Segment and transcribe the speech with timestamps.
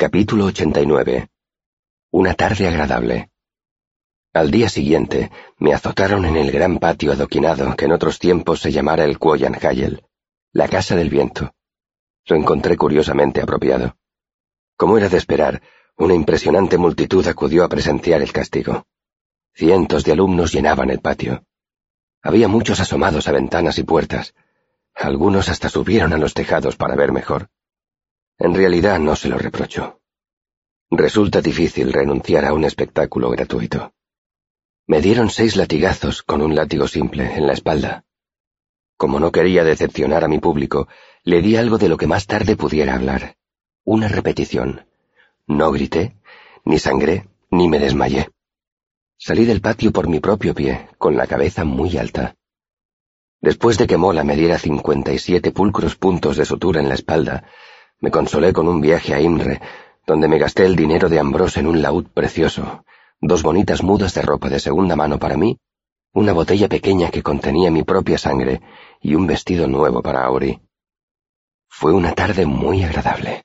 [0.00, 1.28] Capítulo 89.
[2.12, 3.28] Una tarde agradable.
[4.32, 8.72] Al día siguiente me azotaron en el gran patio adoquinado que en otros tiempos se
[8.72, 10.02] llamara el Hayel,
[10.54, 11.52] la casa del viento.
[12.24, 13.98] Lo encontré curiosamente apropiado.
[14.74, 15.60] Como era de esperar,
[15.98, 18.86] una impresionante multitud acudió a presenciar el castigo.
[19.52, 21.44] Cientos de alumnos llenaban el patio.
[22.22, 24.32] Había muchos asomados a ventanas y puertas.
[24.94, 27.50] Algunos hasta subieron a los tejados para ver mejor.
[28.40, 30.00] En realidad no se lo reprocho.
[30.90, 33.92] Resulta difícil renunciar a un espectáculo gratuito.
[34.86, 38.04] Me dieron seis latigazos con un látigo simple en la espalda.
[38.96, 40.88] Como no quería decepcionar a mi público,
[41.22, 43.36] le di algo de lo que más tarde pudiera hablar.
[43.84, 44.86] Una repetición.
[45.46, 46.16] No grité,
[46.64, 48.30] ni sangré, ni me desmayé.
[49.18, 52.36] Salí del patio por mi propio pie, con la cabeza muy alta.
[53.42, 56.94] Después de que Mola me diera cincuenta y siete pulcros puntos de sutura en la
[56.94, 57.44] espalda,
[58.00, 59.60] me consolé con un viaje a Imre,
[60.06, 62.84] donde me gasté el dinero de Ambrose en un laúd precioso,
[63.20, 65.58] dos bonitas mudas de ropa de segunda mano para mí,
[66.12, 68.60] una botella pequeña que contenía mi propia sangre
[69.00, 70.60] y un vestido nuevo para Auri.
[71.68, 73.44] Fue una tarde muy agradable.